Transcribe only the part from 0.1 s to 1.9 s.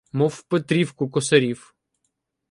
Мов в петрівку косарів.